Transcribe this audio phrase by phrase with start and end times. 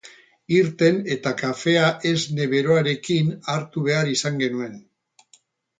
[0.59, 4.79] Irten eta kafea esne beroarekin hartu behar izan genuen.